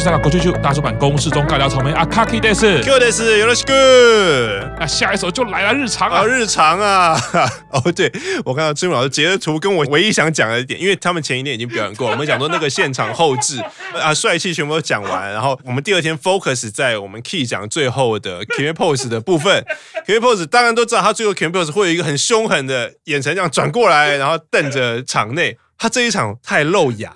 [0.00, 4.78] 我是三岛 Go 啾啾，大叔版公式中尬聊草莓阿卡基德斯，Q 德斯，有了是 good。
[4.78, 7.20] 那下一首就来了，日常啊，日常啊。
[7.70, 8.10] 哦，对，
[8.44, 13.60] 我看到志文老师截的图，跟我唯一想讲的一点，因为他们前一天已经表演过，我们讲说那个现场后置
[14.00, 19.64] 啊，帅气全部都讲完，然后我们第二天 focus 在我们 key 讲最后的 Kimi pose 的部分，
[20.06, 27.12] Kimi pose 当然都知道，他最后 Kimi pose 会有一个很凶狠的眼神这样转过来，然后瞪着场内，他这一场太露牙。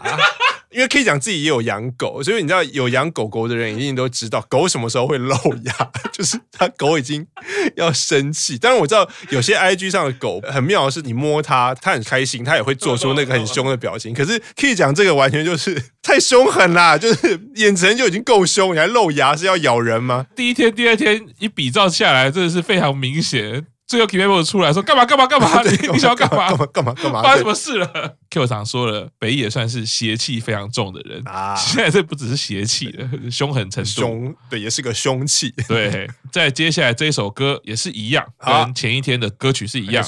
[0.74, 7.24] 因为可以讲自己也有养狗，所以你知道有养狗狗的人一定都知道狗什么时候会露牙，就是它狗已经
[7.76, 8.58] 要生气。
[8.58, 14.12] 当然我知道有些 IG 上的狗很妙的是，你摸它，它很开心，它也会做出那个很凶的表情。
[14.12, 20.26] 可是可以讲这个完全就是太凶狠啦，就是眼神就已经够凶，你还露牙是要咬人吗？
[20.34, 23.66] 第一天、第二天一比照下来，真的是非常明显。
[23.86, 25.62] 最后 Kimi 出来说干嘛干嘛干嘛？
[25.62, 26.48] 你你想要干嘛？
[26.48, 27.22] 干嘛干嘛干嘛？
[27.24, 31.54] 发生什么事了？Q 常说了，北野算是邪气非常重的人啊。
[31.54, 35.54] 现在这不只是邪气了，凶狠程度凶，对，也是个凶器。
[35.68, 40.04] 对，在接下来这一首歌也是一样，跟前一天的歌曲是一样。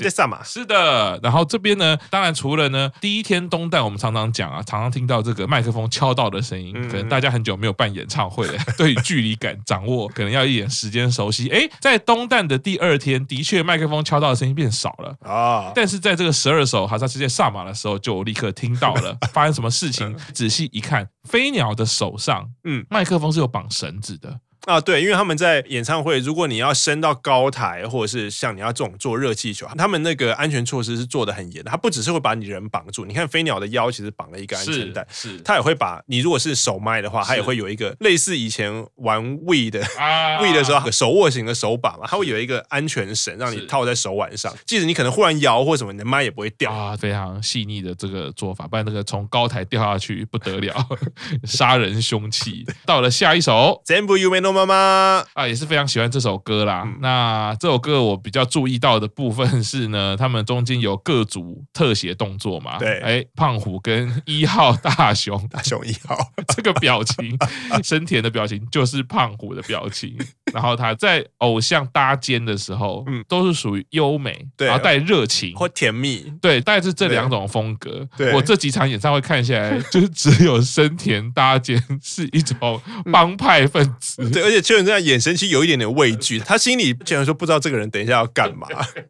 [0.00, 0.42] 的萨玛。
[0.42, 11.48] 是的，然后这边呢，当然除了呢，第一天东旦我们常常讲啊，常常听到这个麦克风敲到的声音，可能大家很久没有办演唱会了， 对距离感掌握可能要一点时间熟悉。
[11.50, 20.16] 哎，在东旦的第第二天的确麦克风敲到的声音变少了啊，但是在这个十二首哈萨世界上马的时候，就立刻听到了 发生什么事情。
[20.32, 24.38] 仔细一看，飞鸟的手上，嗯，麦克风是有绑绳子的。
[24.68, 31.70] 啊，对，因为他们在演唱会，如果你要升到高台，或者是像你要这种做热气球，他们那个安全措施是做的很严的。
[31.70, 35.40] 他不只是会把你人绑住，你看飞鸟的腰其实绑了一个安全带，是，是。
[35.40, 39.82] 他也会把你如果是手麦的话，他也会有一个类似以前玩 Wii 的
[40.42, 50.86] Wii 的时候手握型的手把嘛，它会有一个安全绳让你套在手腕上，即使你可能忽然摇或什么，你的麦也不会掉啊，非常细腻的这个做法，不然那个从高台掉下去不得了，
[51.48, 52.66] 杀人凶器。
[52.84, 55.24] 到了下一首，全部梦のまま。
[55.34, 56.82] 啊，也是非常喜欢这首歌啦。
[56.84, 62.78] 嗯、那这首歌我比较注意到的部分 是呢，他们中间有各组特写动作嘛。
[62.78, 66.16] 对，哎，胖虎跟 一号大雄， 大雄一号
[66.54, 67.36] 这个表情，
[67.82, 70.16] 深田的表情就是胖虎的表情。
[70.52, 78.06] 然后他在偶像搭肩的时候，嗯，都是属于优美，对，然后带热情或甜蜜，对，大概是这两种风格。
[78.16, 82.80] 对，我这几场演唱会看下来，就是只有深田搭肩是一种
[83.12, 84.28] 帮派分子。
[84.42, 88.66] 而且秋元这样眼神其实有一点点畏惧，他心里竟然说不知道这个人等一下要干嘛，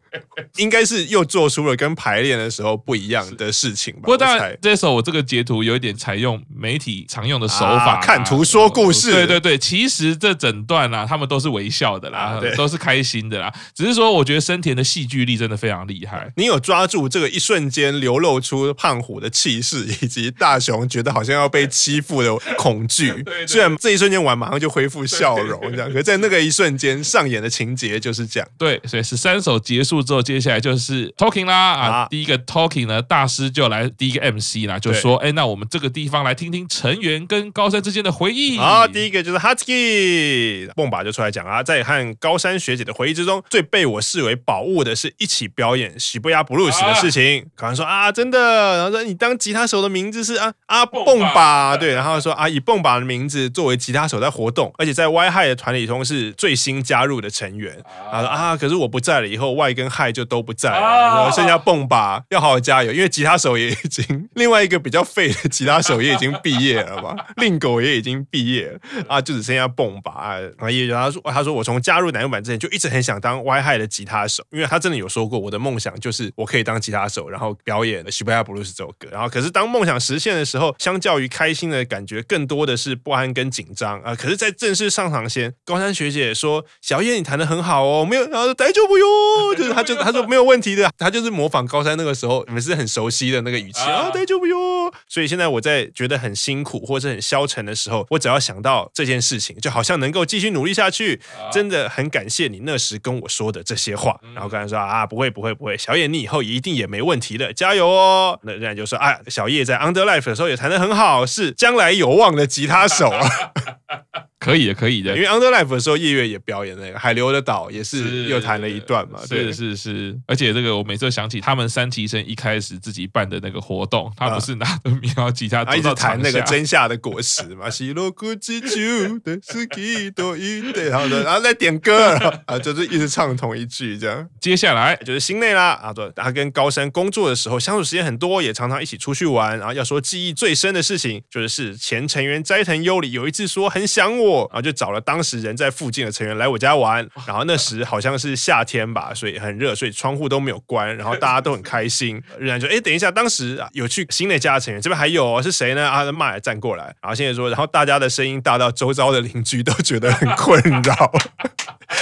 [0.57, 4.01] 应该是又做出了跟排练的时候不一样的事情吧。
[4.03, 9.13] 不过当然，这首我这个截图有一点采用媒体常用的手法，啊，看图说故事。
[9.13, 13.53] 对对对，其实这整段啊，他们都是微笑的啦，啊，都是开心的啦。
[13.75, 16.31] 只是说，我觉得生田的戏剧力真的非常厉害。
[16.37, 23.13] 你有抓住这个一瞬间流露出胖虎的气势，以及大雄觉得好像要被欺负的恐惧。
[23.47, 25.93] 虽然这一瞬间完，马上就恢复笑容，这样。
[25.93, 28.49] 可在那个一瞬间上演的情节就是这样。
[28.59, 32.07] 对，所以十三首结束之后，接下来就是 talking 啦啊，啊。
[32.11, 38.59] 第一个 talking 呢，大师就来第一个 MC 啦，就说：哎，那我们这个地方来听听成员跟高山之间的回忆。
[38.59, 47.47] 啊，第一个就是 Hotsky，蹦吧就出来讲啊，在和高山学姐的回忆之中，最被我视为宝物的是一起表演《喜不压布鲁斯》的事情。
[47.55, 57.77] 高山说啊，真的，然后说你当吉他手的名字是啊啊蹦吧，对，然后说啊以蹦吧的名字作为吉他手在活动，而且在 Y High 的团里头是最新加入的成员。
[58.11, 70.39] 啊啊，可是我不在了以后，Y 跟 High 就都不在了，然后剩下蹦吧要好好加油，因为吉他手也已经另外一个比较废的吉他手也已经毕业了嘛， 令狗也已经毕业了啊，就只剩下蹦吧啊。
[70.39, 79.09] 然后也他说他说我从加入乃木坂之前就一直很想当 Y High 的吉他手，因为他真的有说过我的梦想就是我可以当吉他手，然后表演《喜不亚布鲁斯》这首歌。
[79.11, 84.15] 然后可是当梦想实现的时候，相较于开心的感觉，更多的是不安跟紧张啊。
[84.15, 94.93] 可是，在正式上场先，高山学姐说：“小叶，你弹的很好哦，没有，然后大丈夫哟，就 是他就他说没有问题的，他就是模仿高山那个时候你们是很熟悉的那个语气啊，大丈夫哟。
[95.07, 101.21] 所以现在我在觉得很辛苦或者很消沉的时候，我只要想到这件事情，就好像能够继续努力下去。
[101.53, 104.19] 真的很感谢你那时跟我说的这些话。
[104.35, 108.37] 然后刚才说啊，不会不会不会，小叶你以后一定也没问题的，加油哦。
[108.43, 113.29] 那人家就说啊，小叶在 Under Life 的时候也弹的很好，是将来有望的吉他手啊。
[114.39, 115.17] 可以的，可以的。
[115.17, 119.19] 因为 Under Life 的时候，叶月也表演那个海流的岛，也是又弹了一段嘛。
[119.27, 132.15] 是是是，而且这个我每次都想起他们三提生一开始自己办的那个活动，他不是拿着民谣吉他，一直弹那个真夏的果实嘛，西罗古吉丘的斯基多伊对， 然后然后再点歌
[132.47, 134.29] 啊，就是一直唱同一句这样。
[134.41, 139.59] 接下来就是心内啦啊，对，他跟高山工作的时候相处时间很多，也常常一起出去玩。
[139.59, 147.07] 然后要说记忆最深的事情，就是是前成员斋藤优里有一次说很想我，然后就找了当时人在附近的成员来我家玩。
[147.27, 152.23] 然后那时好像是夏天吧，所以很热，所以窗户都没有关，然后大家都很开心。
[152.39, 155.89] 仍然就哎，等一下，当时啊有去新的家的成员这边还有、哦、是谁呢？
[155.89, 156.85] 啊，骂也站过来。
[157.01, 161.13] 然后现在说，然后大家的声音大到周遭的邻居都觉得很困扰。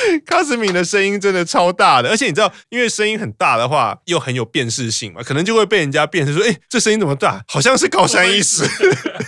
[0.27, 7.43] 卡斯敏的声音真的超大的，而且你知道，因为声音很大的话，又很有辨识性嘛，可能就会被人家辨识说，哎，这声音怎么大？
[7.49, 8.65] 好像是高山一史，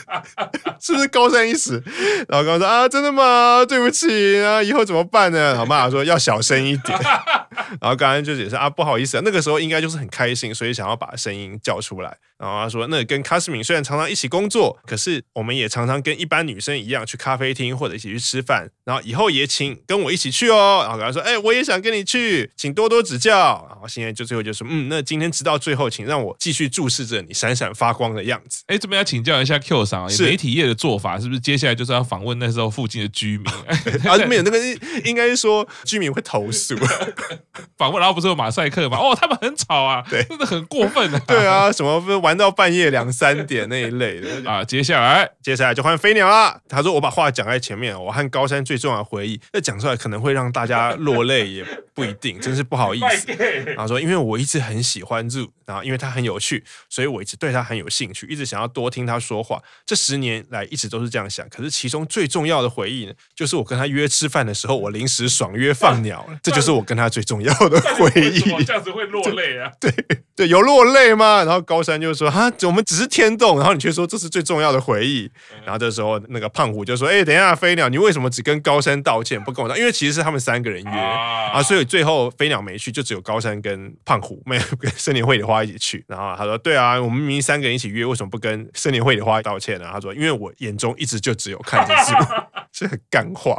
[0.80, 1.82] 是不是高山一史？
[2.28, 3.64] 然后刚刚说啊，真的吗？
[3.66, 5.38] 对不起啊，以后怎么办呢？
[5.52, 6.98] 然后妈妈说要小声一点。
[7.80, 12.16] 然后刚刚就解释啊，不好意思啊，那个时候应该就是很开心，所以想要把声音叫出来。
[12.38, 18.70] 然后他说，那跟卡斯敏虽然常常一起工作，可是我们也常常跟一般女生一样去咖啡厅或者一起去吃饭。
[18.84, 20.78] 然后以后也请跟我一起去哦。
[20.82, 23.66] 然后跟他说，哎，我也想跟你去，请多多指教。
[23.68, 28.62] 然后现在就最后就说，嗯，那今天直到最后，请让我继续注视着你闪闪发光的样子。
[28.68, 33.52] 哎，这边要请教一下 Q 桑，媒体业的做法是不是接下来就是要访问那时候附近的居民？
[34.08, 34.58] 啊，没有那个，
[35.04, 36.76] 应该是说居民会投诉
[37.76, 38.96] 访问，然后不是有马赛克吗？
[39.00, 41.20] 哦，他们很吵啊，对，真的很过分啊。
[41.26, 44.64] 对啊，什么玩到半夜两三点那一类的 啊。
[44.64, 46.60] 接下来，接下来就换飞鸟啦。
[46.68, 51.64] 他说：“我把话讲在前面，我和高山最重要的回忆，那讲出来可能会让大家落泪，也
[51.94, 53.32] 不一定，真是不好意思。”
[53.74, 59.60] 然后说：“因为我一直很喜欢 ZOO，然后因为他很有趣，所以我一直对他很有兴趣，一直想要多听他说话。
[59.86, 61.48] 这十年来一直都是这样想。
[61.48, 66.38] 可是其中最重要的回忆呢，就是我跟他约吃饭的时候，我临时爽约放鸟了。
[66.42, 68.40] 这就是我跟他最重要的回忆。
[68.64, 69.70] 这样子会落泪啊？
[69.80, 69.92] 对
[70.36, 71.44] 对，有落泪吗？
[71.44, 75.30] 然后高山就说：哈，我们只是天动，然后你却说这是最重要的回忆。
[75.64, 79.76] 然后这时候那个胖虎就说：哎，等一下，飞鸟，你为什么只跟高山道歉，不跟我道？
[79.76, 86.04] 因为其实是他们三个人约啊，所以最后飞鸟没去，就只有高山跟胖虎没有跟森林会里花一起去。
[86.06, 89.86] 然后他说：对啊，我们明明三个人一起约，为什么不跟森林会里花道歉呢？
[89.92, 93.58] 他说：因为我眼中一直就只有看着 ZOO， 是很干话，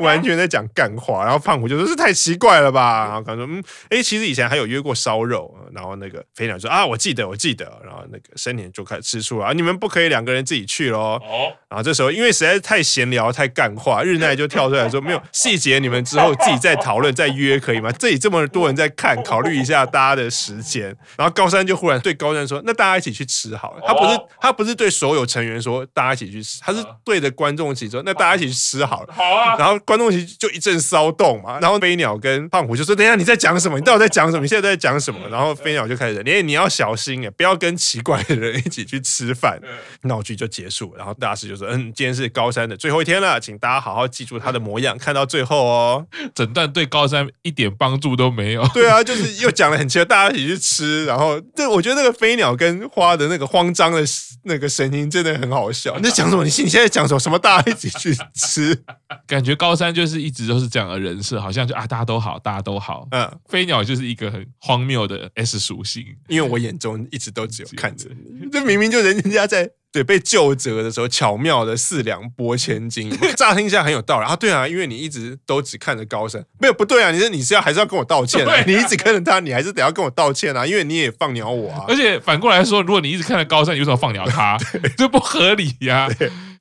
[0.00, 1.24] 完全在讲干话。
[1.24, 3.06] 然后胖虎就说：这太奇怪了吧？
[3.06, 5.54] 然后他说：嗯，哎，其实以前还有约过烧肉。
[5.74, 7.64] 然后那个飞鸟说：啊，我记得，我记得。
[7.82, 11.18] 然后那个森田就开始吃醋了，啊，你们不可以两个人自己去喽。
[11.22, 11.52] 哦。
[11.68, 17.90] 然后这时候因为实在是太闲聊、太干话，日奈就跳出来说：没有细节，你们之后自己再讨论、再约可以吗？
[17.92, 20.94] 这里这么多人在看，考虑一下大家的时间。
[21.16, 23.82] 然后高山就忽然对高山说：那大家一起去吃好了。
[23.86, 29.12] 他不是他不是对所有成员说大家一起去吃，他是对着观众席说：那大家一起去吃好了。
[29.12, 29.56] 好啊。
[29.56, 31.58] 然后观众席就一阵骚动嘛。
[31.60, 33.78] 然后飞鸟跟胖虎就说：等一下你在讲什么？
[33.78, 34.42] 你到底在讲什么？
[34.42, 35.20] 你现在在讲什么？
[35.30, 39.58] 然后飞鸟就开始：你你要小心哎，不要跟奇怪的人一起去吃饭。
[40.02, 40.94] 闹剧就结束。
[40.96, 46.06] 然后大师就说：嗯，今天是高山的最后一天了，请大家好好记住他的模样，看到最后哦。
[46.34, 48.66] 整段对高山一点帮助都没有。
[48.68, 51.04] 对啊，就是又讲了很奇怪，大家一起去吃。
[51.04, 54.02] 然后，这我觉得那个飞鸟跟花的那个慌张的
[54.44, 55.96] 那个声音真的很好笑。
[55.96, 56.44] 你在讲什么？
[56.44, 57.20] 你现你现在讲什么？
[57.20, 58.76] 什么大家一起去吃？
[59.26, 63.06] 感觉高山就是一直都是这样的人设，好像就啊，大家都好，大家都好。
[63.10, 68.08] 嗯，飞鸟就是一个很荒谬的 S 属性，因为我眼中一直都只有看着
[68.40, 69.70] 你， 这明明就人家在。
[69.92, 74.34] 对，被救责的时候，巧妙的四两拨千斤， 乍听下很有道理啊。
[74.34, 77.10] 对啊，因为你一直都只看着高山，没有不对啊。
[77.10, 78.64] 你是你是要还是要跟我道歉啊？
[78.66, 81.84] 你一直看着他，你还是得要跟我道歉啊，因为你也放鸟我啊。
[81.86, 84.56] 而且反过来说，如果你一直看着高山，你为什么放鸟他？
[84.96, 86.08] 这不合理呀。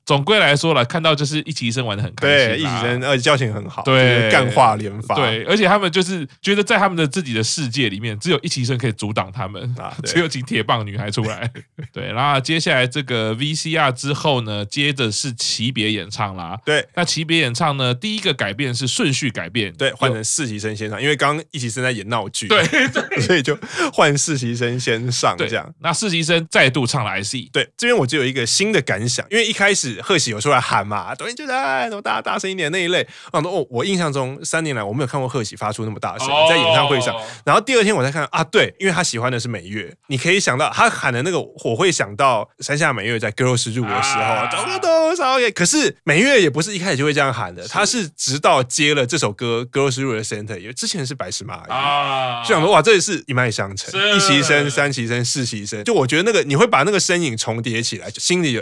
[0.06, 11.50] 总归来说了，看到就是一起生玩的很开心，对，一起生而且交情很好，对，干话连发，对，而且他们就是觉得在他们的自己的世界里面，只有一起生可以阻挡他们，啊，只有请铁棒女孩出来，
[11.94, 23.58] 对，然后接下来这个 VCR 之后呢，接着是级别演唱啦，对，那级别演唱呢，第一个改变是顺序改变，对，换成四期生先上，因为刚刚一起生在演闹剧，对， 对，所以就
[23.94, 29.91] 换四期生先上，这样，那四期生再度唱了 IC，对，这边我就有一个新的感想，因为一开始。
[30.02, 31.16] 贺喜有出来喊嘛？
[31.16, 33.06] 抖音就在，什么大家大声一点那一类。
[33.34, 37.16] 然后哦，我印象中三年来我没有看过贺喜发出那么大声，在演唱会上。
[37.44, 45.50] 然后第二天我才看啊，对，因为他喜欢的是美月，你可以想到他喊的那个，我会想到山下美月在 Girls 入伍的时候，多少多少爷。
[45.50, 58.62] 可是美月也不是一开始就会这样喊的，他是直到接了这首歌 Girls 入的 Center，因为之前是白石麻衣啊，就想说哇，这里是一脉相承，一期生、三期生、四期生，就我觉得那个你会把那个身影重叠起来，就心里有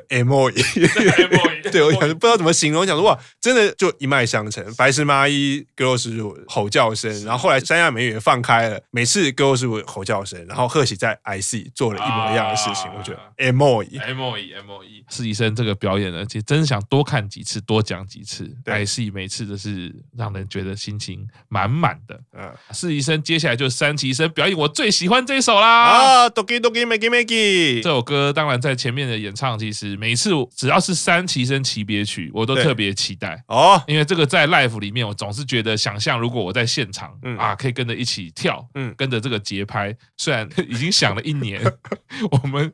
[1.71, 4.63] 对，我想不知道怎么形容，我想说哇，真的就一脉相承。
[4.75, 18.49] 白石麻衣歌肉师傅吼叫声，然后后来山下美月也放开了，每次歌肉师傅吼叫声，然后贺喜在 IC 做了一模一样的事情，我觉得 M O E M O E M O E 实习生这个表演呢，其实真想多看几次，多讲几次。
[18.65, 22.19] IC 每次都是让人觉得心情满满的。
[22.33, 37.35] 嗯，实习生接下来就是三期生表演，我最喜欢这首啦啊，Doki Doki Maggie Maggie 这首歌当然在前面的演唱，其实每次只要是三期生期别曲，我都特别期待哦，因为这个在 live 里面，我总是觉得想象如果我在现场，嗯。
[37.35, 41.59] 啊，可以跟着一起跳，嗯，跟着这个节拍，虽然已经想了一年，
[42.29, 42.71] 我们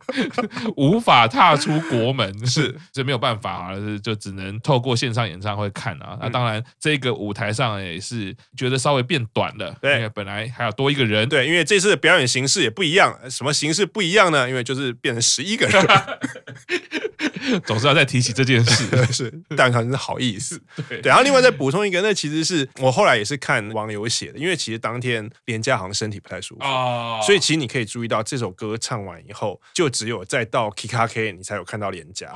[0.75, 2.75] 无法踏出国门，是。
[2.91, 3.73] 这没有办法啊，
[4.03, 6.17] 就只能透过线上演唱会看啊。
[6.19, 14.49] 那当然，这个舞台上也是觉得稍微变短了，对，因为本来还要多一个人，对，因为这次的表演形式也不一样，什么形式不一样呢？
[14.49, 15.85] 因为就是变成十一个人。
[17.63, 20.59] 总是要再提起这件事， 是，但可能是好意思。
[20.89, 32.27] 对，然后另外再补充一个，那其实是我后来也是看网友写的，因为其实当天连家好像身体不太舒服，哦，所以其实你可以注意到这首歌唱完以后，就只有再到 Kikake 你才有看到连家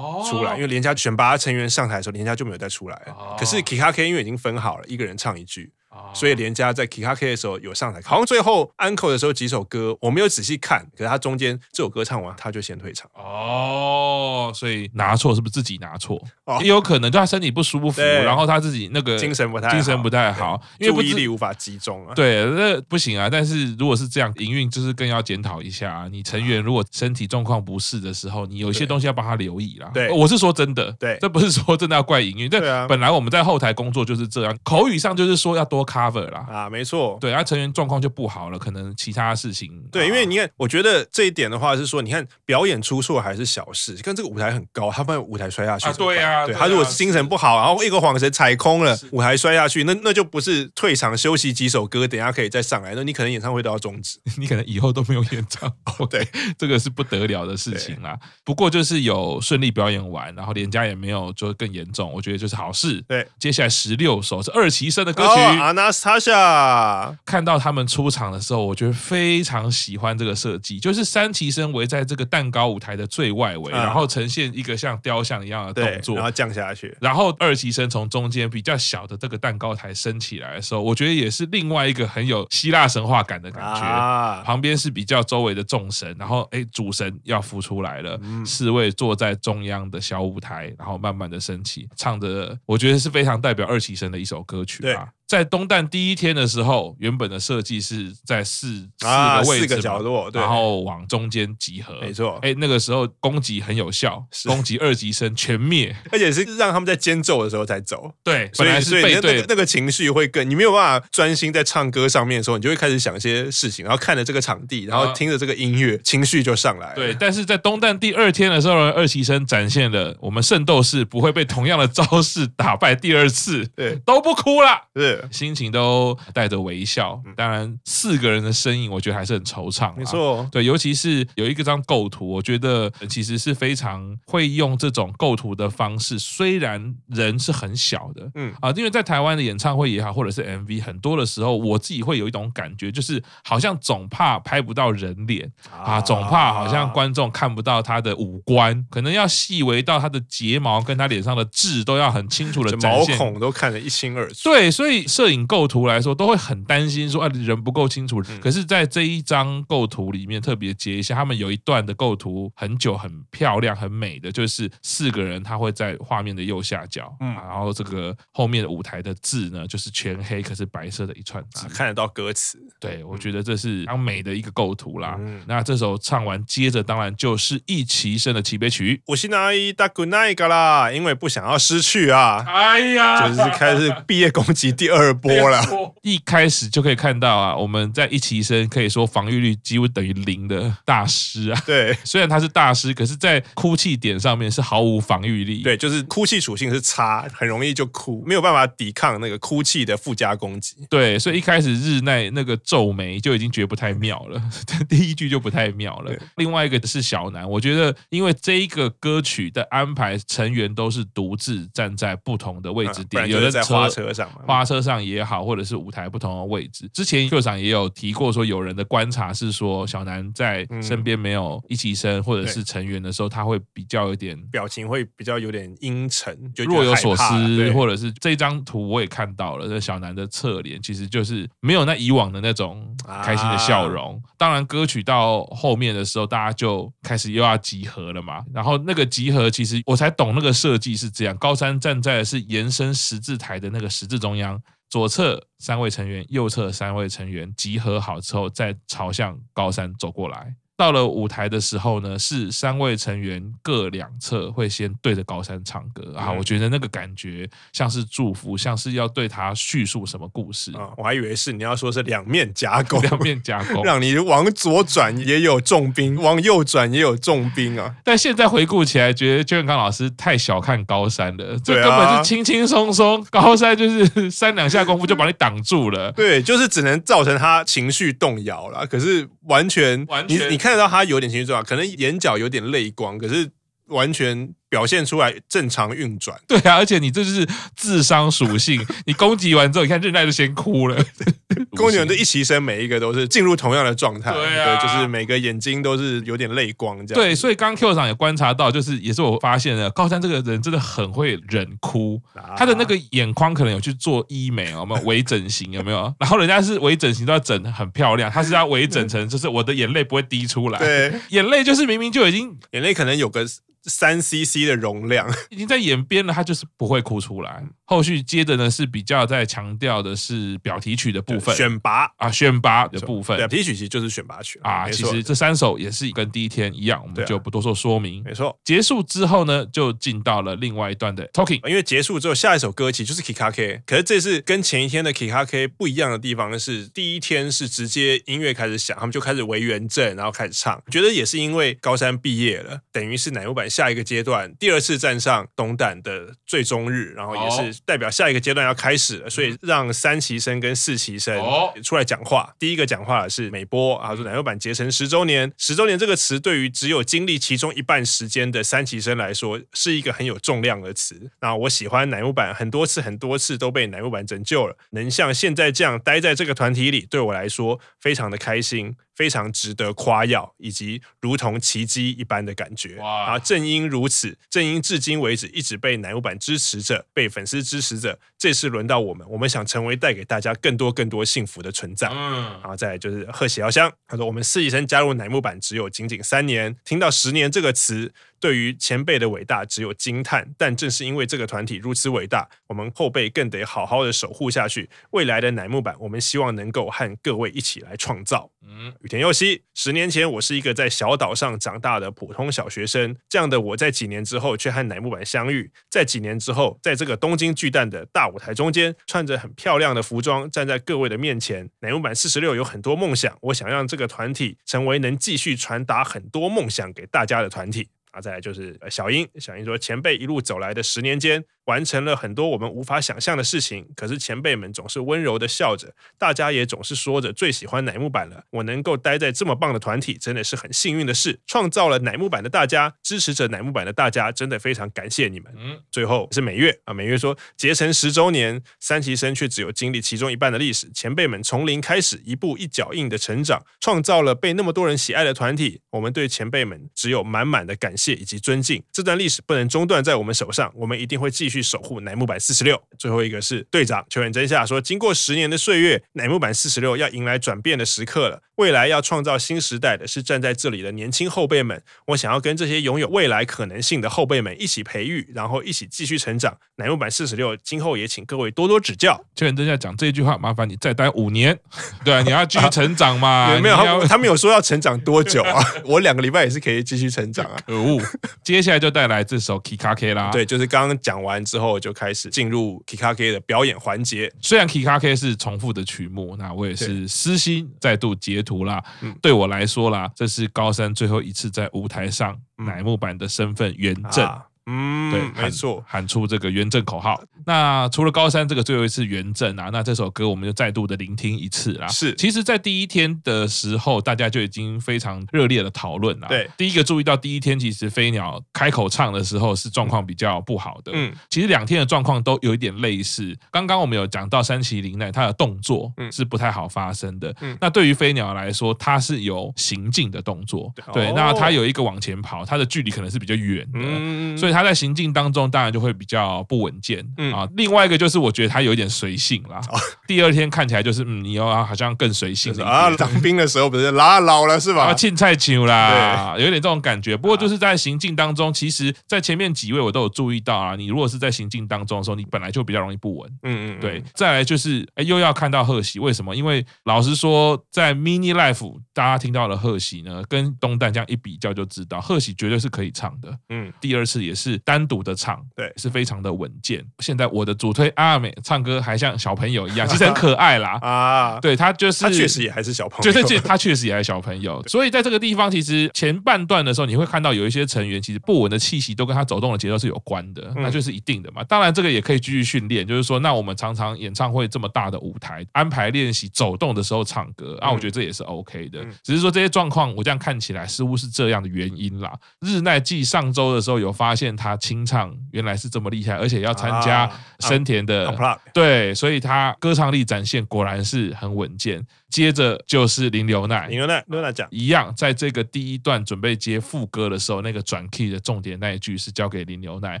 [0.28, 3.02] 出来，因为连家选拔成员上台的时候，连家就没有再出来。
[3.38, 5.72] 可是 Kikake 因为已经分好了，一个人唱一句。
[6.12, 13.10] 所以连家在 Kikake 的时候有上台，好像最后 Encore 的时候几首歌我没有仔细看，可是他中间这首歌唱完他就先退场。
[13.14, 16.22] 哦，所以拿错是不是自己拿错？
[16.44, 22.14] 哦，也有可能就他身体不舒服，然后他自己那个精神不太精神不太好，因为注意力无法集中啊。
[22.14, 23.28] 对，那不行啊。
[23.30, 26.08] 但是如果是这样，营运就是更要检讨一下啊。
[26.10, 29.90] 你成员如果身体状况不适的时候，你有一些东西要帮他留意啦。
[29.92, 32.48] 对，我是说真的，对，这不是说真的要怪营运。
[32.48, 36.46] 对啊，本来我们在后台工作就是这样，口语上就是说要多 cover 啦。
[36.50, 39.70] 啊，没错，对，他成员状况就不好了，可能其他事情。
[39.90, 45.92] 对，因为你看，我觉得这一点的话是说，你看表演出错还是小事，看这个舞台很高，他把舞台摔下去。
[45.98, 56.06] 对啊，他如果是精神不好，然后一个晃神踩空了，舞台摔下去，那那就不是退场休息几首歌，等下可以再上来，那你可能演唱会都要终止， 你可能以后都没有演唱会。
[56.06, 56.26] 对，
[56.58, 58.18] 这个是不得了的事情啦。
[58.44, 63.02] 不过就是有顺利表演完，然后连家也没有就更严重，我觉得就是好事。
[63.08, 65.40] 对，接下来十六首是二期生的歌曲
[65.74, 67.16] ，Anastasia。
[67.24, 84.42] 看到他们出场的时候，我觉得非常喜欢这个设计，就是三旗生围在这个蛋糕舞台的最外围，然后呈现一个像雕像一样的动作，然后降下去，然后二旗生从中间比较小的这个蛋糕台升起来的时候，我觉得也是另外一个很有希腊神话感的感觉。
[84.44, 95.08] 旁边是比较周围的众神，然后哎，主神要浮出来了，四位坐在中央的小舞台，然后慢慢的升起，唱着我觉得是非常代表二旗生的一首歌曲啊。
[95.34, 98.68] 在东旦第一天的时候，原本的设计是在四
[99.00, 101.92] 四个位置，四个角落，然后往中间集合。
[102.00, 108.08] 没错，哎，那个时候攻击很有效，攻击二级生全灭， 而且是让他们在间奏的时候才走。
[108.22, 116.94] 对，本来是背对那个情绪会更，你没有办法专心在唱歌上面的时候，你就会开始想一些事情，然后看着这个场地，然后听着这个音乐，情绪就上来。
[116.94, 125.23] 对，但是在东旦第二天的时候，二级生展现了我们圣斗士不会被同样的招式打败第二次，对，都不哭了，是。
[125.30, 129.94] 心情都带着微笑，当然四个人的身影，我觉得还是很惆怅。
[129.96, 136.18] 没错，对，尤其是有一个张构图，我觉得其实是非常会用这种构图的方式。
[136.18, 154.34] 虽然人是很小的，嗯啊，因为在台湾的演唱会也好，或者是 MV，很多的时候，我自己会有一种感觉，就是好像总怕拍不到人脸啊，总怕好像观众看不到他的五官，可能要细微到他的睫毛跟他脸上的痣都要很清楚的展现，毛孔都看得一清二楚。
[154.44, 155.44] 对，所以摄影。
[155.46, 158.22] 构图来说，都会很担心说啊，人不够清楚。
[158.40, 172.58] 可是，在这一张构图里面，特别截一下，他们有一段的构图很久、很漂亮、很美的，就是四个人他会在画面的右下角，嗯，然后这个后面的舞台的字呢，就是全黑，可是白色的一串字，看得到歌词。
[172.80, 175.18] 对，我觉得这是非常美的一个构图啦。
[175.46, 185.34] 那这首唱完，接着当然就是一期生的齐悲曲，我是哪一大姑那个啦，因为不想要失去啊，哎呀，就是开始毕业攻击 第二波。
[185.34, 185.60] 多了，
[186.02, 191.60] 一开始就可以看到啊，我们在一期生可以说防御率几乎等于零的大师啊。
[191.66, 195.62] 对， 虽然他是大师，可是，在哭泣点上面是毫无防御力。
[195.62, 200.76] 对，就是哭泣属性是差，很容易就哭，没有办法抵抗那个哭泣的附加攻击。
[200.88, 204.40] 对，所以一开始日奈那个皱眉就已经觉得不太妙了，
[204.88, 206.12] 第一句就不太妙了。
[206.36, 214.83] 另外一个是小南，我觉得因为这一个歌曲的安排，成员都是独自站在不同的位置点，有的在花车上嘛，花车。
[214.84, 216.86] 上也好，或者是舞台不同的位置。
[216.92, 234.22] 之前 Q 长也有提过，说有人的观察是说，小南在身边没有一起生或者是成员的时候，他会比较有点表情会比较有点阴沉，就若有所思，或者是这张图我也看到了，这小南的侧脸其实就是没有那以往的那种开心的笑容。
[234.36, 238.44] 当然，歌曲到后面的时候，大家就开始又要集合了嘛。
[238.52, 250.54] 然后那个集合，其实我才懂那个设计是这样：高山站在的是延伸十字台的那个十字中央，左侧三位成员，右侧三位成员集合好之后，再朝向高山走过来。
[250.76, 260.90] 到了舞台的时候呢，是三位成员各两侧会先对着高山唱歌啊，我觉得那个感觉像是祝福，像是要对他叙述什么故事啊。
[260.96, 267.94] 我还以为是你要说是两面夹攻， 两面夹攻， 让你往左转也有重兵，往右转也有重兵啊。
[268.02, 276.10] 但现在回顾起来，觉得娟康老师太小看高山了，这根本是轻轻松松，高山就是三两下功夫就把你挡住了。
[276.10, 280.58] 对，就是只能造成他情绪动摇了，可是完全完全你你。
[280.58, 283.50] 看得到他有点情绪状态，可能眼角有点泪光，可是
[283.86, 284.54] 完全。
[284.74, 288.84] 表现出来正常运转，对啊，而且你这就是智商属性。
[289.06, 291.00] 你攻击完之后，你看任奈就先哭了。
[291.76, 297.22] 攻击完的一齐生每一个都是进入同样的状态，对啊，对，就是每个眼睛都是有点泪光这样。
[297.22, 305.70] 对，所以刚刚 Q 长也观察到，就是也是我发现了，高山这个人真的很会忍哭，啊、他的那个眼眶可能有去做医美，有没有微整形？
[305.70, 306.12] 有没有？
[306.18, 313.46] 然后人家是微整形都要整很漂亮，他是要微整成就是我的眼泪不会滴出来，对，眼泪就是明明就已经眼泪可能有个。
[313.86, 317.62] 三 CC 的容量 已经在演边了，他就是不会哭出来。
[317.86, 323.36] 后续接着呢是比较在强调的是表题曲的部分，选拔啊，选拔的部分。
[323.36, 324.88] 表题曲其实就是选拔曲啊。
[324.88, 328.22] 其实这三首也是跟第一天一样，我们就不多做说明。
[328.24, 331.66] 没错，结束之后呢，就进到了另外一段的 Talking。
[331.68, 340.82] 因为结束之后，下一首歌其实就是 Kikake，可是这次跟前一天的 Kikake 不一样的地方是，第一天是直接音乐开始响，他们就开始为圆阵，然后开始唱。
[340.90, 344.43] 觉得也是因为高三毕业了，等于是奶油版下一个阶段。
[344.58, 351.40] 第二次站上东胆的最终日，然后也是代表下一个阶段要开始了，所以让三旗生跟四旗生
[351.82, 352.54] 出来讲话。
[352.58, 361.30] 第一个讲话的是美波啊，说乃木坂结成十周年，十周年这个词对于只有经历其中一半时间的三旗生来说，是一个很有重量的词。
[361.40, 368.96] 那我喜欢奶油版很多次，很多次都被奶油版拯救了，能像现在这样待在这个团体里，对我来说非常的开心。
[369.14, 372.96] 非常值得夸耀，以及如同奇迹一般的感觉。
[372.96, 373.32] 哇！
[373.32, 382.08] 啊，正因如此，正因至今为止一直被乃木坂支持着，被粉丝支持着，这次轮到我们，我们想成为带给大家更多更多幸福的存在。
[382.08, 388.12] 嗯，然后再来就是贺喜遥香，他说我们四习生加入乃木坂只有仅仅三年，听到十年这个词。
[388.44, 394.90] 对于前辈的伟大只有惊叹，但正是因为这个团体如此伟大，我们后辈更得好好的守护下去。
[395.12, 398.50] 未来的乃木坂，我们希望能够和各位一起来创造。
[398.60, 411.70] 嗯，雨田佑希，十年前我是一个在小岛上长大的普通小学生，这样的我在几年之后却和乃木坂相遇，在几年之后，在这个东京巨蛋的大舞台中间，穿着很漂亮的服装站在各位的面前。
[411.80, 417.88] 乃木坂四十六有很多梦想，我想让这个团体成为能继续传达很多梦想给大家的团体。
[418.14, 421.44] 啊，再来就是小英，小英说，前辈一路走来的十年间。
[421.66, 428.44] 完成了很多我们无法想象的事情，可是前辈们总是温柔的笑着，大家也总是说着最喜欢乃木坂了。
[428.50, 431.40] 我能够待在这么棒的团体，真的是很幸运的事。
[431.46, 435.50] 创造了乃木坂的大家，支持着乃木坂的大家，真的非常感谢你们。
[435.56, 440.90] 嗯，最后是美月啊，美月说结成十周年，三期生却只有经历其中一半的历史。
[440.92, 445.80] 前辈们从零开始，一步一脚印的成长，创造了被那么多人喜爱的团体。
[445.92, 448.82] 我们对前辈们只有满满的感谢以及尊敬。
[448.92, 451.53] 这段历史不能中断在我们手上，我们一定会继续。
[451.54, 458.42] 去守护乃木坂四十六，最后一个是队长秋元真夏说，经过十年的岁月，乃木坂四十六要迎来转变的时刻了。
[458.56, 461.82] 未来要创造新时代的是站在这里的年轻后辈们。
[462.06, 466.56] 我想要跟这些拥有未来可能性的后辈们一起培育，然后一起继续成长。
[466.76, 469.20] 乃木坂四十六，今后也请各位多多指教。
[469.34, 471.58] 秋元真夏讲这句话，麻烦你再待五年。
[472.04, 473.52] 对啊，你要继续成长嘛？
[473.54, 475.60] 有、没有，他他没有说要成长多久啊？
[475.84, 477.56] 我两个礼拜也是可以继续成长啊。
[477.66, 478.00] 可恶！
[478.44, 480.30] 接下来就带来这首 Kikake 啦。
[480.30, 481.43] 对，就是刚刚讲完。
[481.44, 484.32] 之后就开始进入 Kikake 的表演环节。
[484.40, 488.82] 虽然 Kikake 是重复的曲目，那我也是私心再度截图啦。
[489.20, 494.28] 对我来说啦，这是高山最后一次在舞台上乃木坂的身份圆正。
[494.66, 497.22] 嗯，对，没错，喊出这个圆正口号。
[497.46, 501.86] 那除了高山这个最后一次圆正啊，那这首歌我们就再度的聆听一次啦。
[501.88, 506.28] 是，其实，在第一天的时候，大家就已经非常热烈的讨论了。
[506.28, 510.92] 对，第一个注意到第一天其实飞鸟开口唱的时候是状况比较不好的。
[510.94, 513.36] 嗯，其实两天的状况都有一点类似。
[513.50, 517.34] 刚刚我们有讲到山崎绫奈，他的动作是不太好发生的。
[517.42, 520.72] 嗯，那对于飞鸟来说，它是有行进的动作。
[520.94, 523.80] 对，那它有一个往前跑，它的距离可能是比较远的。
[523.82, 527.04] 嗯，所以它在行进当中当然就会比较不稳健。
[527.18, 529.60] 嗯啊，另外一个就是我觉得他有一点随性啦。
[530.06, 532.90] 第二天看起来就是嗯，你要好像更随性了啊。
[532.96, 534.84] 当兵的时候不是拉老了是吧？
[534.90, 537.16] 啊青菜球啦，有点这种感觉。
[537.16, 540.76] 不过就是在行进当中，其实，在前面几位我都有注意到啊。
[540.76, 543.30] 你如果是在行进当中的时候，你本来就比较容易不稳。
[543.42, 544.02] 嗯嗯，对。
[544.14, 546.34] 再来就是，哎，又要看到贺喜，为什么？
[546.34, 553.36] 因为老实说，在 Mini Life 大家听到了贺喜呢，跟东旦这样一比较就知道，贺喜绝对是可以唱的。
[553.48, 556.84] 嗯，第二次也是单独的唱，对，是非常的稳健。
[556.98, 560.78] 现在我的主推阿美唱歌还像小朋友一样， 其实很可爱啦。
[560.82, 564.62] 啊，对他就是，他确实也还是小朋友，对对，他确实也还是小朋友。
[564.68, 571.42] 所以在这个地方，其实前半段的时候，你会看到有一些成员其实不稳的气息都跟他走动的节奏是有关的，那就是一定的嘛。
[571.44, 578.84] 当然，这个也可以继续训练，就是说，那我们常常演唱会这么大的舞台，安排练习走动的时候唱歌啊，我觉得这也是 OK 的。
[579.02, 582.12] 只是说这些状况，我这样看起来似乎是这样的原因啦。
[582.40, 588.14] 日奈继上周的时候有发现他清唱原来是这么厉害，而且要参加生田的，
[588.52, 591.84] 对，所以他歌唱力展现果然是很稳健。
[592.10, 600.00] 接着就是林流奈，林流奈，流奈讲一样，在这个第一段准备接副歌的时候，那个转 key 的重点那一句是交给林流奈。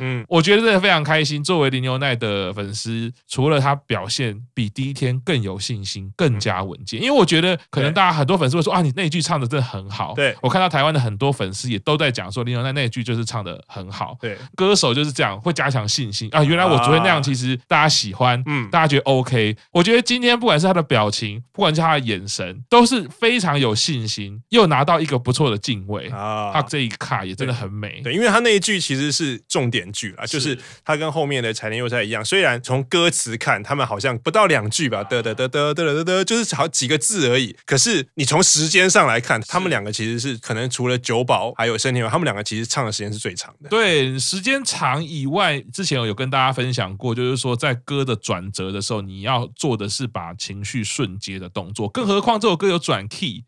[0.00, 1.42] 嗯，我觉得真的非常开心。
[1.42, 10.12] 作为林流奈的粉丝，除了他表现比第一天更有信心、更加稳健，因为我觉得可能大家很多粉丝会说啊，你那一句唱的真的很好。
[10.12, 14.13] 对，我看到台湾的很多粉丝也都在讲说林流奈那一句就是唱的很好。
[14.20, 16.44] 对，歌手就是这样，会加强信心啊。
[16.44, 19.56] 原来我昨天那样，其实大家喜欢，嗯，大家觉得 OK。
[19.72, 22.04] 我觉得今天不管是他的表情，不管是他的。
[22.04, 26.52] 眼神都是非常有信心，又拿到一个不错的敬畏啊！
[26.52, 37.56] 他这一卡也真的很美，对，对，因为他那一句其实是重点句啊，就是他跟后面的柴田佑菜一样，虽然从歌词看，他们好像不到两句吧，嘚嘚嘚嘚嘚嘚嘚，就是好几个字而已。
[37.64, 43.70] 可是你从时间上来看，他们两个其实是可能除了酒保还有生田，他们两个其实唱的时间是最长的。
[43.70, 51.88] 对，时间长以外，之前我有跟大家分享过，就是说在歌的转折的时候，你要做的是把情绪瞬接的动作。
[51.88, 53.42] 更何况这首歌有转 key，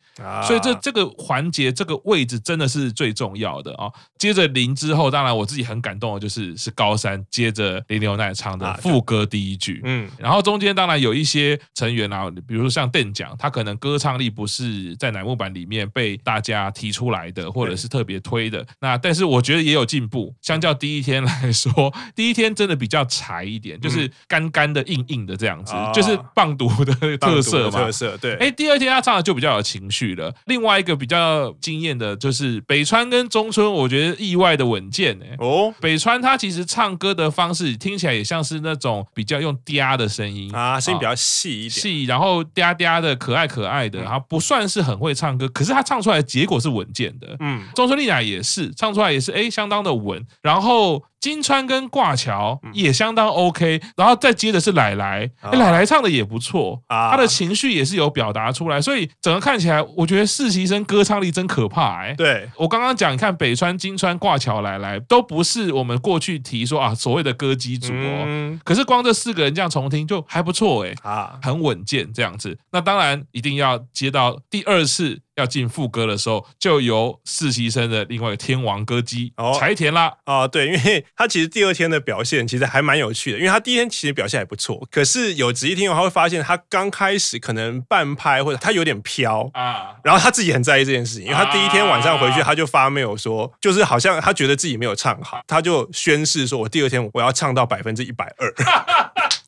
[0.47, 3.77] 所以这这个环节这个位置真的是最重要的。
[3.77, 3.92] 啊！
[4.19, 28.77] 接着零之后，当然我自己很感动的就是是高山接着林牛奈唱的副歌第一句，嗯，然后中间当然有一些成员啊，比如说像邓奖，他可能歌唱力不是在乃木坂里面被大家提出来的，或者是特别推的，那但是我觉得也有进步，相较第一天来说，第一天真的比较柴一点，就是干干的硬硬的这样子，就是棒读的特色嘛，特色对，哎，第二。
[28.77, 30.31] 天他唱的就比较有情绪了。
[30.45, 35.35] 另外一个比较惊艳的就是北川跟中村，我觉得意外的稳健哎。
[35.39, 47.35] 哦，北川他其实唱歌的方式听起来也像是那种比较用嗲的声音啊，声音比较细一点，细，然后嗲嗲的，可爱可爱的，然后不算是很会唱歌，可是他唱出来的结果是稳健的。
[47.41, 51.03] 嗯，中村丽奈也是唱出来也是哎，相当的稳，然后。
[51.19, 62.15] 金川跟挂桥也相当 OK，然后再接着是奶奶，奶奶唱的也不错，他的情绪也是有表达出来，所以整个看起来，我觉得实习生歌唱力真可怕哎。
[62.15, 72.57] 对，我刚刚讲，你看北川、金川、挂桥、奶奶都不是我们过去提说啊所谓的歌姬组哦，可是光这四个人这样重听就还不错哎，啊，很稳健这样子。
[72.71, 75.23] 那当然一定要接到第二次。
[75.37, 80.12] 要进副歌的时候，就由实习生的另外一个天王歌姬柴田啦。
[80.25, 98.53] 哦，对，因为他其实第二天的表现其实还蛮有趣的，因为他第一天其实表现还不错，可是有仔细听他会发现他刚开始可能半拍或者他有点飘啊，然后他自己很在意这件事情，因为他第一天晚上回去他就发 mail 说，就是好像他觉得自己没有唱好，他就宣誓说，我第二天我要唱到百分之一百二。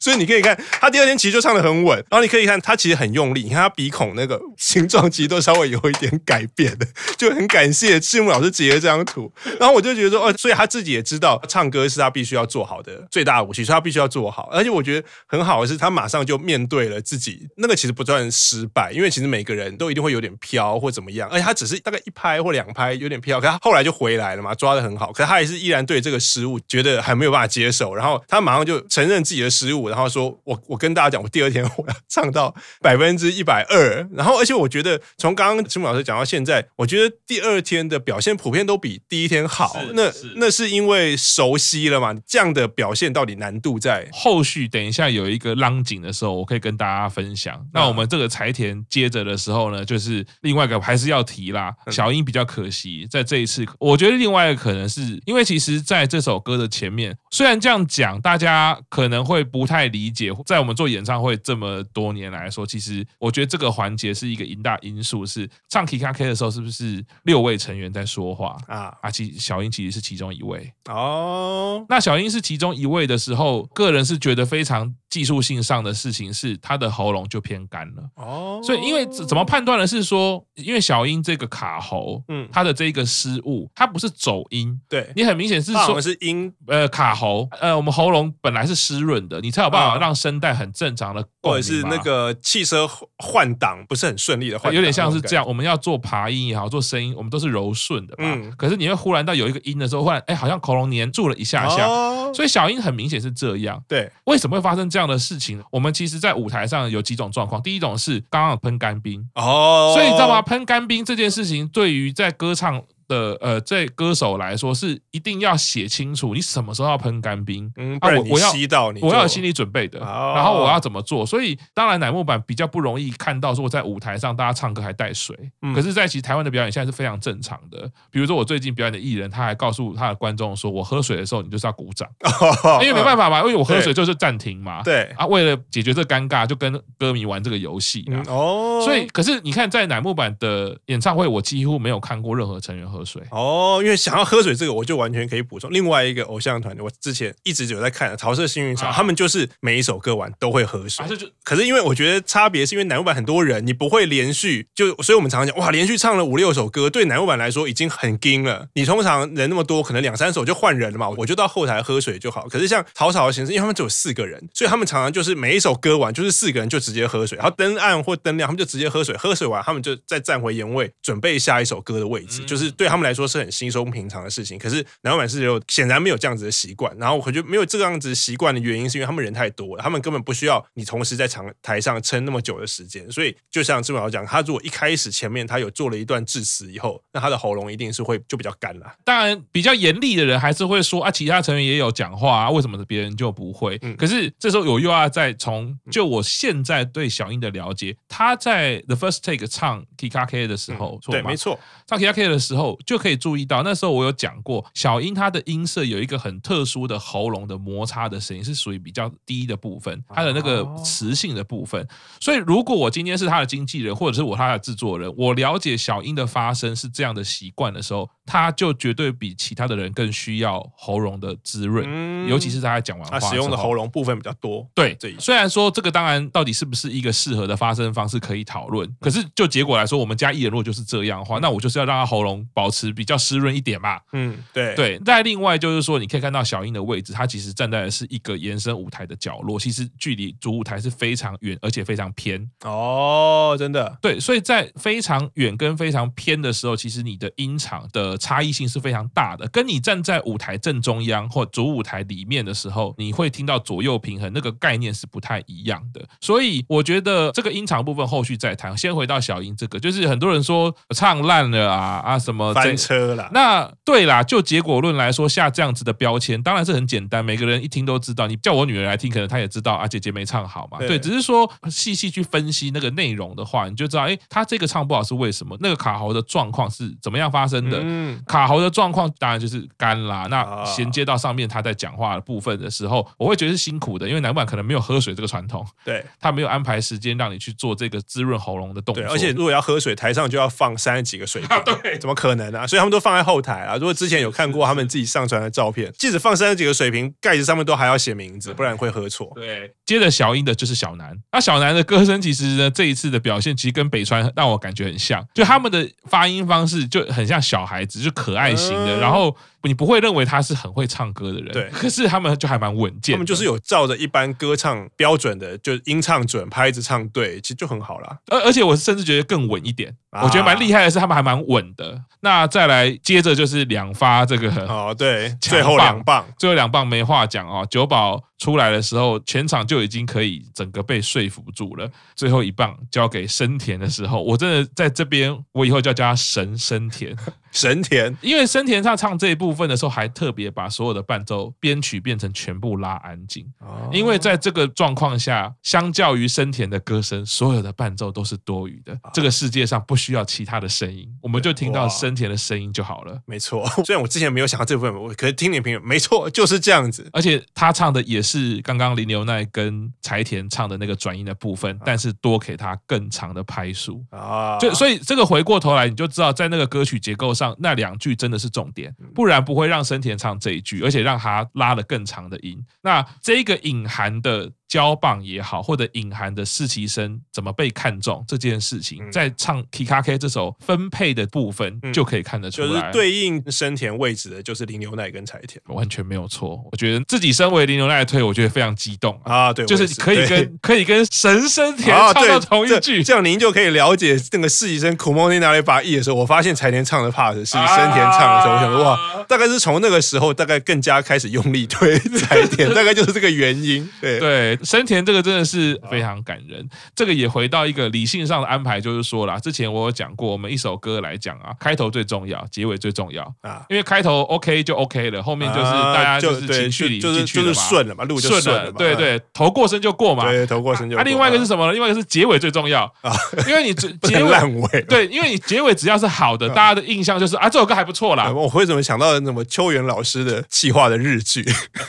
[0.01, 9.33] 所以你可以看他第二天其实就唱的很稳，然后你可以看他其实很用力，你看他鼻孔那个形状其实都稍微有一点改变的，就很感谢赤木老师截了这张图。
[9.59, 14.49] 然后我就觉得说，哦，所以他自己也知道唱歌是他必须要做好的最大武器，所以他必须要做好。
[14.53, 25.13] 而且我觉得很好的是，他马上就面对了自己那个其实不算失败，因为其实每个人都一定会有点飘或怎么样，而且他只是大概一拍或两拍有点飘，可他后来就回来了嘛，抓的很好。
[25.13, 42.15] 可是他还是依然对这个失误觉得还没有办法接受，然后他马上就承认自己的失误。，然后说我我跟大家讲，我第二天我要唱到 百分之一百二，然后而且我觉得从刚刚青木老师讲到现在，我觉得第二天的表现普遍都比第一天好，那那是因为熟悉了嘛？
[42.27, 44.09] 这样的表现到底难度在？
[44.13, 47.65] 后续等一下有一个浪景的时候，我可以跟大家分享。
[47.73, 68.93] 那我们这个柴田接着的时候呢，就是另外一个还是要提啦，小英比较可惜，在这一次，我觉得另外一个可能是因为其实在这首歌的前面，虽然这样讲，大家可能会不太理解，在我们做演唱会这么多年来说，其实我觉得这个环节是一个一大因素，是唱 Kikake 的时候，是不是六位成员在说话啊？
[69.01, 71.87] 啊，其小英其实是其中一位哦。
[71.89, 74.95] 那小英是其中一位的时候，个人是觉得非常。
[75.11, 101.87] 技术性上的事情是她的喉咙就偏干了哦，所以因为怎么判断的是说，因为小英这个卡喉，嗯，她的这个失误，他不是走音，对你很明显是说我们是音，呃，卡喉，呃，我们喉咙本来是湿润的，你才有办法让声带很正常的，或者是那个汽车换挡不是很顺利的换，有点像是这样，我们要做爬音也好，做声音，我们都是柔顺的嘛，可是你会忽然到有一个音的时候，忽然哎，好像喉咙黏住了一下下，
[102.33, 104.89] 所以小英很明显是这样，对，为什么会发生？
[104.89, 107.63] 这样的事情，我们其实，在舞台上有几种状况。
[107.63, 109.23] 第一种是刚刚喷干冰。
[109.35, 110.41] 哦，所以你知道吗？
[110.41, 112.83] 喷干冰这件事情，对于在歌唱。
[113.09, 121.25] 的呃，这歌手来说是一定要写清楚，你什么时候要喷干冰，嗯，不然你吸到你，我要有心理准备的，然后我要怎么做？
[121.25, 127.91] 所以当然乃木坂比较不容易看到说我在舞台上大家唱歌还带水，嗯可是，在其实台湾的表演现在是非常正常的。
[128.11, 132.07] 比如说我最近表演的艺人，他还告诉他的观众说，我喝水的时候你就是要鼓掌，
[132.83, 138.83] 因为没办法嘛，因为我喝水就是暂停嘛，对啊，为了解决这尴尬，就跟歌迷玩这个游戏哦。
[138.85, 142.98] 所以可是你看，在乃木坂的演唱会，我几乎没有看过任何成员喝。
[142.99, 145.73] 喝水哦，因为想要喝水这个，我就完全可以补充。
[145.73, 151.07] 另外一个偶像团，我之前一直有在看的桃色幸运草，他们就是每一首歌完都会喝水。
[151.45, 158.67] 可是因为我觉得差别是因为乃木坂很多人，你不会连续就，所以我们常常讲哇，连续唱了五六首歌，对乃木坂来说已经很惊了。
[158.75, 162.49] 你通常人那么多，可能两三首就换人了嘛，我就到后台喝水就好。
[162.49, 169.17] 可是像草草的形式，因为他们只有四个人，所以他们常常就是每一首歌完就是四个人就直接喝水，然后灯暗或灯亮，他们就直接喝水。
[169.17, 172.88] 喝水完，他们就再站回原位，准备下一首歌的位置，就是对。
[172.89, 176.97] 他们来说是很稀松平常的事情，可是乃木坂是有显然没有这样子的习惯。
[176.99, 183.11] 然后我觉得没有这个样子习惯的原因，是因为他们人太多了，他们根本不需要你同时在场台上撑那么久的时间。
[183.11, 188.95] 所以就像志文老讲，他如果一开始前面他有做了一段致辞以后，那他的喉咙一定是会就比较干了。
[189.05, 193.79] 当然，比较严厉的人还是会说啊，其他成员也有讲话啊，为什么别人就不会？
[193.83, 203.63] 嗯、可是这时候我又要再从就我现在对小英的了解，他在 The First Take 唱 Kikake 的时候，嗯、对，没错，唱 Kikake 的时候就可以注意到。
[203.63, 211.87] 那时候我有讲过，小英她的音色有一个很特殊的喉咙的摩擦的声音，是属于比较低的部分，它的那个磁性的部分。
[212.21, 224.65] 所以如果我今天是她的经纪人，或者是我她的制作人，我了解小英的发声是这样的习惯的时候，他就绝对比其他的人更需要喉咙的滋润，尤其是他在讲完话，他使用的喉咙部分比较多。
[224.73, 233.49] 对，虽然说这个当然到底是不是一个适合的发声方式可以讨论，可是就结果来说，我们家艺人如果就是这样的话，那我就是要让他喉咙保持比较湿润。
[233.49, 234.99] 一点嘛，嗯，对对。
[234.99, 242.47] 再另外就是说，你可以看到小英的位置，她其实站在的是一个延伸舞台的角落，其实距离主舞台是非常远，而且非常偏。
[242.63, 244.21] 哦，真的，对。
[244.21, 249.47] 所以在非常远跟非常偏的时候，其实你的音场的差异性是非常大的。
[249.49, 256.05] 跟你站在舞台正中央或主舞台里面的时候，你会听到左右平衡那个概念是不太一样的。
[256.21, 258.77] 所以我觉得这个音场部分后续再谈。
[258.77, 263.29] 先回到小英这个，就是很多人说唱烂了啊啊什么翻车了。
[263.33, 268.29] 那对啦，就结果论来说，下这样子的标签当然是很简单，每个人一听都知道。
[268.29, 270.79] 你叫我女儿来听，可能她也知道啊，姐姐没唱好嘛。
[270.79, 275.57] 对，只是说细细去分析那个内容的话，你就知道，哎，她这个唱不好是为什么？
[275.61, 277.81] 那个卡喉的状况是怎么样发生的？
[277.83, 280.27] 嗯，卡喉的状况当然就是干啦。
[280.31, 289.05] 那衔接到上面他在讲话的部分的时候，我会觉得是辛苦的，因为男版可能没有喝水这个传统，对，他没有安排时间让你去做这个滋润喉咙的动作。
[289.05, 292.67] 对，而且如果要喝水，台上就要放三十几个水瓶， 啊，对，怎么可能啊？
[292.67, 293.59] 所以他们都放在后台。
[293.59, 293.75] 啊！
[293.75, 299.31] 如果之前有看过他们自己上传的照片， 即使放三十几个水瓶，盖子上面都还要写名字，不然会喝错。
[299.35, 301.15] 对，接着小英的就是小南。
[301.33, 308.99] 那小南的歌声其实呢，这一次的表现其实跟北川让我感觉很像，就他们的发音方式就很像小孩子，就可爱型的。
[308.99, 311.69] 然后你不会认为他是很会唱歌的人，对。
[311.71, 318.19] 可是他们就还蛮稳健，他们就是有照着一般歌唱标准的，就音唱准，拍子唱对，其实就很好啦。
[318.31, 322.01] 而而且我甚至觉得更稳一点，啊、我觉得蛮厉害的是他们还蛮稳的。
[322.21, 328.23] 那再来接着就是两发这个哦，对，最后两棒，最后两棒没话讲哦，九保。
[328.39, 331.91] 出来的时候，全场就已经可以整个被说服住了。
[332.15, 337.17] 最后一棒交给生田的时候，我真的在这边，我以后就要叫他神生田。
[337.51, 343.47] 神田，因为生田他唱这一部分的时候，还特别把所有的伴奏编曲变成全部拉安静。
[343.61, 348.99] 哦，因为在这个状况下，相较于生田的歌声，所有的伴奏都是多余的。
[349.13, 353.21] 这个世界上不需要其他的声音，我们就听到生田的声音就好了。
[353.27, 357.09] 没错， 虽然我之前没有想到这部分，我可是听你评论，没错，就是这样子。
[357.13, 364.59] 而且他唱的也是刚刚林牛奈跟柴田唱的那个转音的部分，但是多给他更长的拍数啊。
[364.59, 372.65] 就所以这个回过头来，你就知道在那个歌曲结构上，那两句真的是重点，不然不会让生田唱这一句，而且让他拉了更长的音。
[372.83, 374.53] 那这个隐含的。
[374.69, 382.69] 交棒也好，或者隐含的实习生怎么被看中这件事情，嗯、在唱 Kikake 这首分配的部分就可以看得出来。
[382.69, 386.61] 就是对应生田位置的，就是林牛奈跟柴田，完全没有错。
[386.71, 389.49] 我觉得自己身为林牛奈的推，我觉得非常激动啊！
[389.49, 403.89] 啊对，就是可以跟 可以跟神生田唱到同一句，这样您就可以了解那个实习生苦梦在哪里把 E 的时候，我发现柴田唱的 part 是生田唱的时候，我想说哇，大概是从那个时候，大概更加开始用力推柴田， 大概就是这个原因。
[404.01, 404.58] 对对。
[404.63, 413.23] 生田这个真的是非常感人，这个也回到一个理性上的安排，就是说啦，之前我有讲过，我们一首歌来讲啊，开头最重要，结尾最重要。
[413.43, 421.01] 啊，因为开头 OK 就 OK 了，后面就是大家就是情绪里进去就是顺了嘛，路就顺了，对对，头过身就过嘛，对，头过身就过。
[421.01, 421.73] 啊，另外一个是什么呢？
[421.73, 422.85] 另外一个是结尾最重要。
[423.03, 423.13] 啊，
[423.47, 423.75] 因为你
[424.09, 428.31] 结尾烂尾，对，因为你结尾只要是好的，大家的印象就是啊，这首歌还不错啦。
[428.33, 431.45] 我为什么想到什么秋元老师的企划的日剧，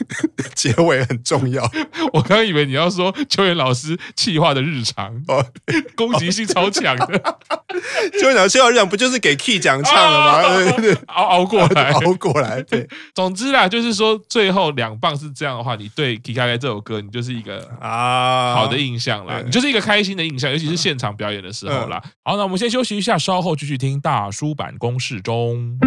[0.56, 1.70] 结尾很重要。
[2.14, 3.14] 我刚以为你要说。
[3.30, 5.46] 秋元老师企划的日常哦，
[5.96, 7.38] 攻击性超强的。
[8.20, 10.42] 秋元老师企划日常不就是给 Key 讲唱了吗？
[10.42, 12.62] 哦、对对对，熬 熬过来， 熬过来。
[12.64, 22.02] 对，总之啦，就是说最后两棒是这样的话，你对 Kikake 这首歌，你就是一个啊好的印象啦，你就是一个开心的印象，尤其是现场表演的时候啦。
[22.24, 25.78] 好，那我们先休息一下，稍后继续听大叔坂工事中。